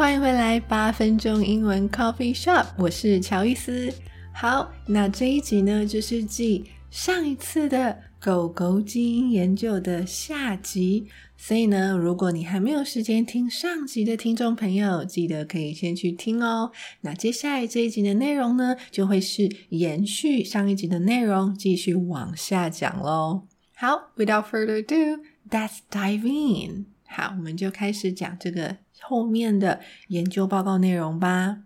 [0.00, 3.92] 欢迎回来，八分钟英文 Coffee Shop，我是乔伊斯。
[4.32, 11.06] 好，那这一集呢，就是继上一次的狗狗基因研究的下集。
[11.36, 16.72] 所以呢，如果你还没有时间听上集的听众朋友，记得可以先去听哦。
[17.02, 23.42] 那接下来这一集的内容呢，就会是延续上一集的内容，继续往下讲喽。
[23.74, 26.86] 好，Without further ado，let's dive in。
[27.09, 28.77] 好，我们就开始讲这个。
[29.01, 31.59] 后面的研究报告内容吧。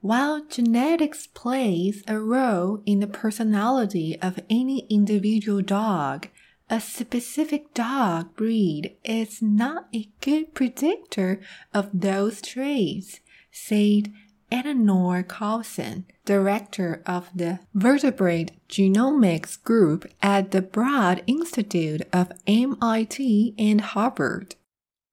[0.00, 6.28] While genetics plays a role in the personality of any individual dog,
[6.68, 11.40] a specific dog breed is not a good predictor
[11.72, 13.16] of those traits,
[13.52, 14.12] said
[14.50, 23.80] Eleanor Carlson, director of the Vertebrate Genomics Group at the Broad Institute of MIT and
[23.80, 24.52] Harvard.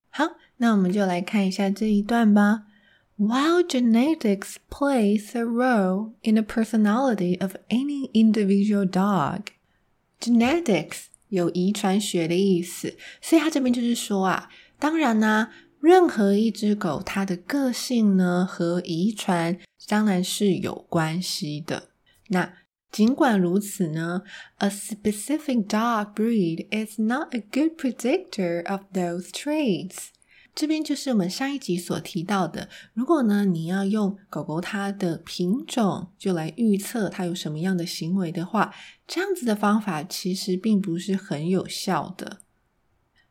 [0.09, 2.65] 好，那我们就来看一下这一段吧。
[3.17, 9.47] While genetics plays a role in the personality of any individual dog,
[10.19, 15.49] genetics 有遗传学的意思，所以它这边就是说啊，当然呢，
[15.80, 21.90] 任何一只狗它的个性呢和遗传当然是有关系的。
[22.28, 22.52] 那
[22.90, 24.22] 尽管如此呢
[24.56, 30.08] ，a specific dog breed is not a good predictor of those traits。
[30.54, 38.74] 这边就是我们上一集所提到的，如果呢你要用狗狗它的品种就来预测它有什么样的行为的话，
[39.06, 42.38] 这样子的方法其实并不是很有效的。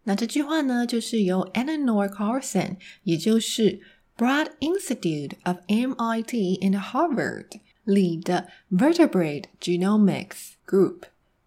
[0.08, 3.82] 那这句话呢，就是由 Eleanor Carson，也就是
[4.18, 7.60] Broad Institute of MIT and Harvard。
[7.84, 11.04] 里的 vertebrate genomics group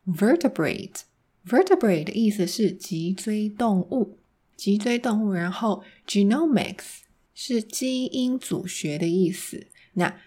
[0.07, 1.03] vertebrate
[1.47, 4.17] vertebrate 的意思是脊椎动物，
[4.57, 7.01] 脊椎动物，然后 genomics
[7.35, 9.67] 是基因组学的意思。
[9.93, 10.19] 那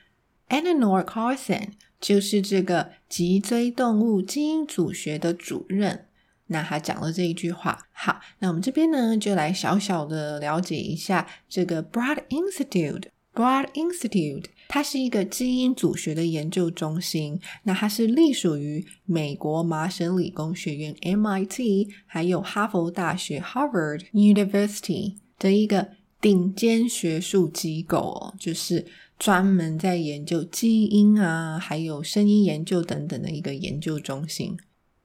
[0.50, 6.06] Eleanor Carson 就是这个脊椎动物基因组学的主任。
[6.54, 7.88] 那他讲了这一句话。
[7.92, 13.06] 好，那我们这边呢，就来小小的了解一下这个 Broad Institute。
[13.34, 17.40] Broad Institute，它是一个基因组学的研究中心。
[17.64, 25.90] 那它是隶属于美国麻省理工学院 MIT，还有哈佛大学 Harvard University 的一个
[26.22, 28.86] 顶尖学术机构哦，就是
[29.18, 34.56] 专门在研究基因啊，还有声音研究等等的一个研究中心。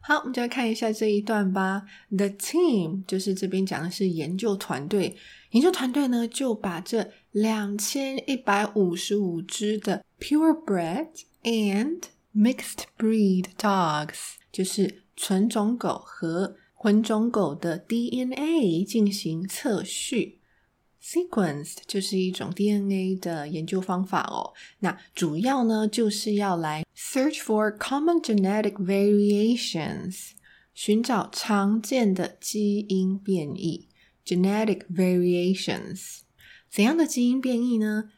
[0.00, 1.84] 好，我们就来看一下这一段吧。
[2.10, 5.16] The team 就是这边讲的是研究团队，
[5.50, 11.08] 研究团队呢就把这两千一百五十五只的 purebred
[11.44, 12.00] and
[12.34, 20.41] mixed breed dogs，就是纯种狗和 混种狗的 DNA 进行测序
[21.01, 24.53] ，sequenced 就是一种 DNA 的研究方法哦。
[24.81, 30.33] 那主要呢就是要来 search for common genetic variations，
[30.75, 33.87] 寻找常见的基因变异
[34.23, 36.19] genetic variations。
[36.69, 38.11] 怎样的基因变异呢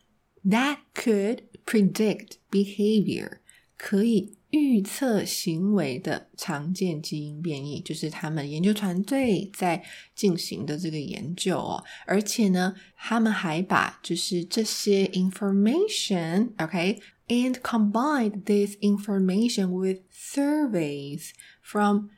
[0.44, 3.38] ？That could predict behavior，
[3.78, 4.39] 可以。
[4.51, 9.83] 预测行为的常见基因变异，就是他们研究团队在
[10.15, 11.83] 进行的这个研究哦。
[12.07, 21.31] 而且呢，他们还把就是这些 information，OK， and combined this information with surveys
[21.61, 22.11] from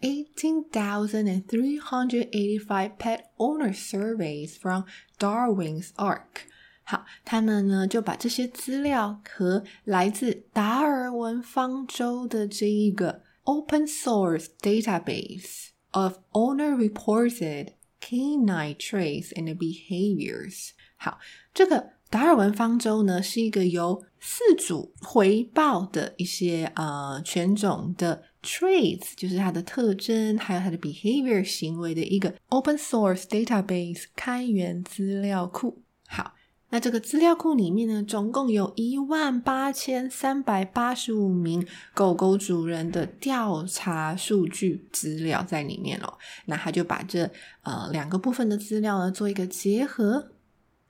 [0.00, 4.84] 18,385 pet owner surveys from
[5.18, 6.46] Darwin's Ark。
[6.89, 20.69] 好，他们呢就把这些资料和来自达尔文方舟的这一个 open source database of owner reported canine traits and behaviors。
[20.95, 21.19] 好，
[21.53, 35.83] 这个达尔文方舟呢是一个由四组回报的一些呃犬种的 traits，就是它的特征，还有它的 behavior 行为的一个 open source database 开源资料库。
[36.07, 36.33] 好，
[36.69, 46.17] 那这个资料库里面呢，总共有一万八千三百八十五名狗狗主人的调查数据资料在里面哦。
[46.45, 47.31] 那他就把这
[47.63, 50.31] 呃两个部分的资料呢做一个结合。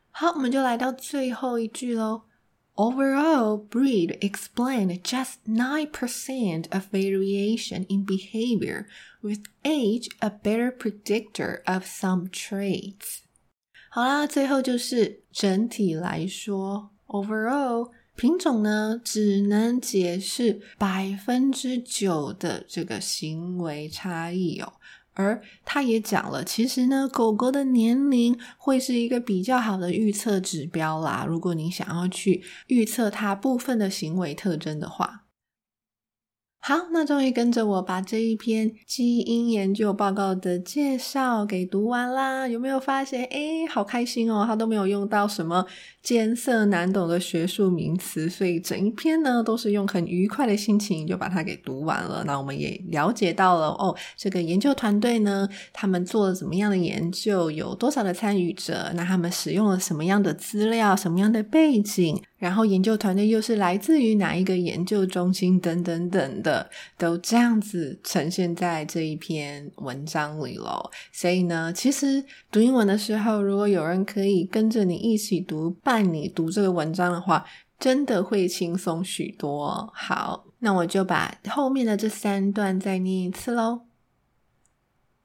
[0.10, 2.24] 好，我们就来到最后一句喽。
[2.74, 8.86] Overall, breed explained just 9% of variation in behavior,
[9.22, 13.22] with age a better predictor of some traits.
[13.98, 24.74] 好啦，最后就是整体来说，overall 品种呢只能解释百分之九的这个行为差异哦。
[25.16, 31.26] 而他也讲了，其实呢，狗狗的年龄会是一个比较好的预测指标啦。
[31.28, 35.24] 如果你想要去预测它部分的行为特征的话。
[36.68, 42.46] 好，那终于跟着我把这一篇基因研究报告的介绍给读完啦。
[42.46, 43.24] 有没有发现？
[43.32, 44.44] 哎，好开心哦！
[44.46, 45.66] 他都没有用到什么
[46.04, 52.22] 艰涩难懂的学术名词，所以整一篇呢都是用很愉快的心情就把它给读完了。
[52.28, 62.22] 那我们也了解到了哦，这个研究团队呢，他们做了怎么样的研究，有多少的参与者，那他们使用了什么样的资料，什么样的背景。
[62.38, 70.90] 然后研究团队又是来自于哪一个研究中心等等等的，都这样子呈现在这一篇文章里喽。
[71.12, 77.44] 所以呢，其实读英文的时候，如果有人可以跟着你一起读，伴你读这个文章的话，
[77.80, 79.92] 真的会轻松许多。
[79.94, 83.87] 好，那我就把后面的这三段再念一次喽。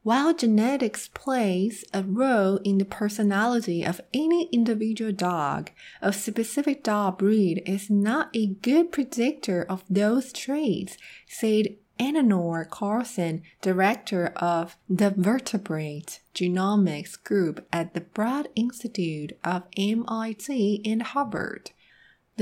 [0.05, 5.71] While genetics plays a role in the personality of any individual dog,
[6.01, 10.97] a specific dog breed is not a good predictor of those traits,
[11.29, 20.83] said Eleanor Carlson, director of the Vertebrate Genomics Group at the Broad Institute of MIT
[20.85, 21.71] and Harvard.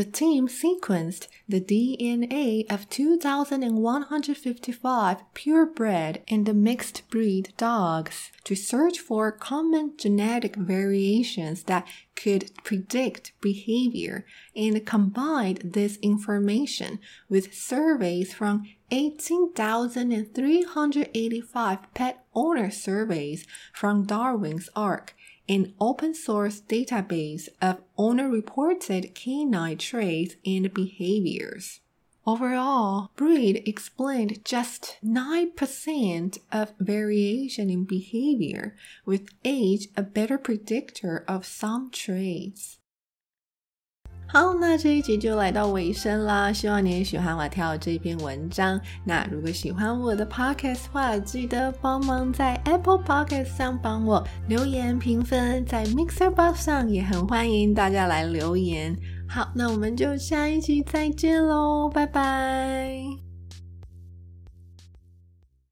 [0.01, 9.31] The team sequenced the DNA of 2,155 purebred and mixed breed dogs to search for
[9.31, 11.87] common genetic variations that
[12.17, 14.25] could predict behavior
[14.57, 16.99] and combined this information
[17.29, 25.15] with surveys from 18,385 pet owner surveys from Darwin's Ark
[25.51, 31.81] an open source database of owner reported canine traits and behaviors.
[32.25, 41.45] Overall, breed explained just 9% of variation in behavior, with age a better predictor of
[41.45, 42.79] some traits.
[44.33, 46.53] 好，那这一集就来到尾声啦。
[46.53, 48.81] 希望你也喜欢我跳这一篇文章。
[49.05, 58.97] 那如果喜欢我的 podcast 话，记得帮忙在 Apple Podcast 上帮我留言评分，在 Mixer Box 上也很欢迎大家来留言。
[59.29, 63.30] 好，那我们就下一集再见喽，拜拜。